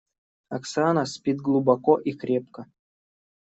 [0.49, 2.65] Оксана спит глубоко и крепко.